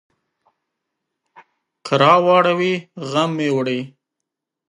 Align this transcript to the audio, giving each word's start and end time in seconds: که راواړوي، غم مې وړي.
که 1.85 1.93
راواړوي، 2.03 2.73
غم 3.09 3.31
مې 3.37 3.49
وړي. 3.55 3.79